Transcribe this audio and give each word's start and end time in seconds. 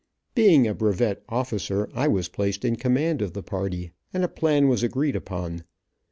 Being 0.33 0.65
a 0.65 0.73
brevet 0.73 1.23
officer 1.29 1.87
I 1.93 2.07
was 2.07 2.27
placed 2.27 2.65
in 2.65 2.75
command 2.75 3.21
of 3.21 3.33
the 3.33 3.43
party, 3.43 3.91
and 4.11 4.23
a 4.23 4.27
plan 4.27 4.67
was 4.67 4.81
agreed 4.81 5.15
upon. 5.15 5.63